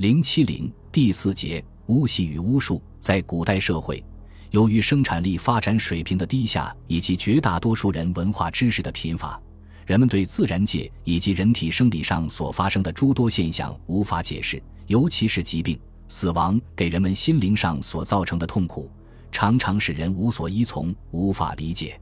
[0.00, 4.02] 零七零第四节巫习与巫术在古代社会，
[4.50, 9.38] 由于生产力发展水平的低下，以及绝大多数人文化知识的贫乏，
[9.84, 18.90] 人们对自然界以及人体生理上所发生的诸多现象无法解释，尤其是疾病、死亡给人们心灵上所造成的痛苦，
[19.30, 22.00] 常常使人无所依从，无法理解。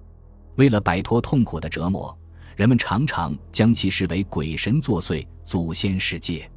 [0.55, 2.17] 为了摆脱痛苦的折磨，
[2.55, 6.49] 人们常常将其视为鬼神作祟、祖先世界。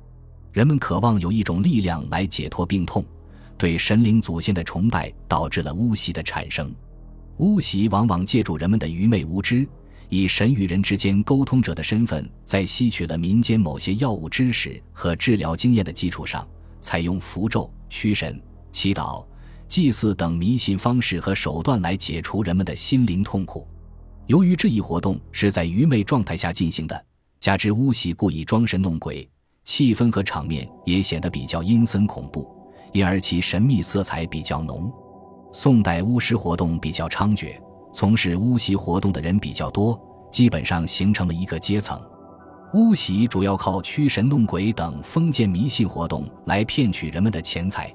[0.51, 3.05] 人们渴望有一种力量来解脱病痛，
[3.57, 6.73] 对神灵祖先的崇拜导致了巫习的产生。
[7.37, 9.65] 巫习往往借助人们的愚昧无知，
[10.09, 16.45] 以神与人之间沟通者的身份，在吸取了民间某些药物知识和治疗经验的基础上，
[16.81, 18.39] 采用符咒、驱神、
[18.73, 19.25] 祈祷、
[19.69, 23.65] 祭祀等迷信方式和手段来解除人们的心灵痛苦。
[24.27, 27.05] 由于这一活动是在愚昧状态下进行的，
[27.39, 29.27] 加之巫习故意装神弄鬼。
[29.63, 32.47] 气氛和场面也显得比较阴森恐怖，
[32.91, 34.91] 因而其神秘色彩比较浓。
[35.53, 37.59] 宋代巫师活动比较猖獗，
[37.93, 39.99] 从事巫习活动的人比较多，
[40.31, 42.01] 基本上形成了一个阶层。
[42.73, 47.93] 巫习主要靠驱神弄鬼等封建迷信活动来骗取人们的钱财。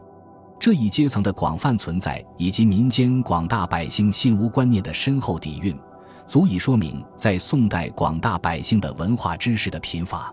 [0.59, 5.79] 这一阶层的广泛存在，以及民间广大百姓信巫观念的深厚底蕴，
[6.27, 10.33] 足以说明在宋代广大百姓的文化知识的贫乏。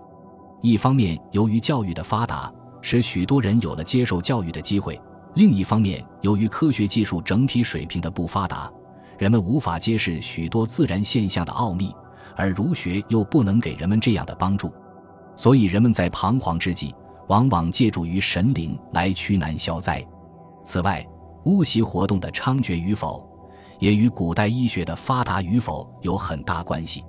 [0.64, 2.50] 一方面，由于教育的发达，
[2.82, 4.96] 使许多人有了接受教育的机会；
[5.36, 8.72] 另一方面，由于科学技术整体水平的不发达，
[9.18, 11.94] 人们无法揭示许多自然现象的奥秘，
[12.38, 14.74] 而儒学又不能给人们这样的帮助，
[15.36, 16.96] 所以人们在彷徨之际，
[17.28, 20.02] 往往借助于神灵来驱难消灾。
[20.64, 21.06] 此外，
[21.44, 23.30] 巫习活动的猖獗与否，
[23.80, 27.04] 也与古代医学的发达与否有很大关系。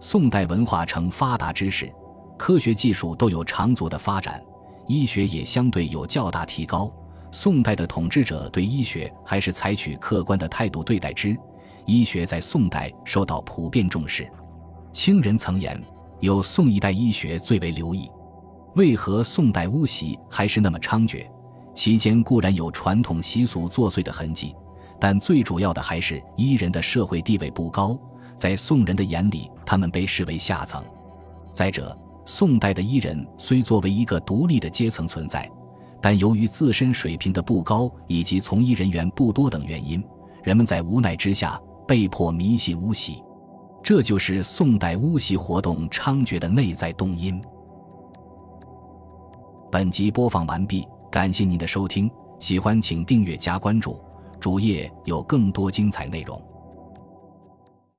[0.00, 1.92] 宋代文化呈发达之势。
[2.38, 4.42] 科学技术都有长足的发展，
[4.86, 6.90] 医学也相对有较大提高。
[7.30, 11.36] 宋代的统治者对医学还是采取客观的态度对待之，
[11.84, 14.26] 医学在宋代受到普遍重视。
[14.92, 15.78] 清人曾言
[16.20, 18.10] ：“有宋一代医学最为留意。”
[18.76, 21.26] 为何宋代巫习还是那么猖獗？
[21.74, 24.54] 其间固然有传统习俗作祟的痕迹，
[24.98, 27.98] 但最主要的还是医人的社会地位不高，
[28.34, 30.82] 在宋人的眼里，他们被视为下层。
[31.52, 31.96] 再者，
[32.30, 35.50] 宋代的医人虽作为一个独立的阶层存在，
[35.98, 40.04] 但由于自身水平的不高以及从医人员不多等原因，
[40.42, 43.24] 人们在无奈之下被迫迷信巫习，
[43.82, 47.42] 这就是宋代巫习活动猖獗的内在动因。
[49.72, 53.98] 本集播放完毕，感谢您的收听，喜欢请订阅加关注，
[54.38, 56.38] 主页有更多精彩内容。